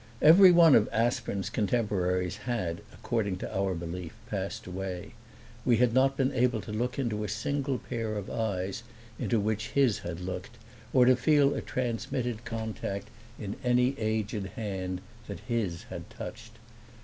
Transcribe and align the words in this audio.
Every 0.19 0.51
one 0.51 0.73
of 0.73 0.89
Aspern's 0.91 1.51
contemporaries 1.51 2.37
had, 2.49 2.81
according 2.91 3.37
to 3.37 3.55
our 3.55 3.75
belief, 3.75 4.13
passed 4.31 4.65
away; 4.65 5.13
we 5.63 5.77
had 5.77 5.93
not 5.93 6.17
been 6.17 6.31
able 6.31 6.59
to 6.61 6.71
look 6.71 6.97
into 6.97 7.23
a 7.23 7.29
single 7.29 7.77
pair 7.77 8.15
of 8.15 8.27
eyes 8.27 8.81
into 9.19 9.39
which 9.39 9.67
his 9.77 9.99
had 9.99 10.19
looked 10.19 10.57
or 10.91 11.05
to 11.05 11.15
feel 11.15 11.53
a 11.53 11.61
transmitted 11.61 12.45
contact 12.45 13.09
in 13.39 13.57
any 13.63 13.93
aged 13.99 14.47
hand 14.55 15.01
that 15.27 15.41
his 15.41 15.83
had 15.83 16.09
touched. 16.09 16.53